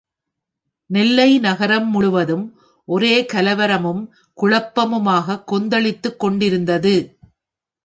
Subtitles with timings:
[0.85, 2.59] நெல்லை நகர் முழுவதும்
[2.85, 4.09] ஒரே கலவரமும்
[4.41, 7.17] குழப்பமுமாகக் கொந்தளித்துக் கொண்டிருந்தது.